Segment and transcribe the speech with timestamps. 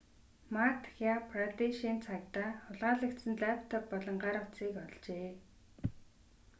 [0.53, 5.29] мадхя прадешийн цагдаа хулгайлагдсан лаптоп болон гар утсыг олжээ